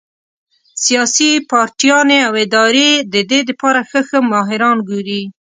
[0.83, 5.21] سياسي پارټيانې او ادارې د دې د پاره ښۀ ښۀ ماهران ګوري